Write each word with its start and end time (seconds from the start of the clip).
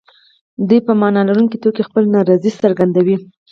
دوی 0.67 0.79
په 0.87 0.93
معنا 1.01 1.21
لرونکي 1.29 1.57
توګه 1.63 1.85
خپله 1.87 2.07
نارضايي 2.15 2.51
څرګندوي. 2.63 3.17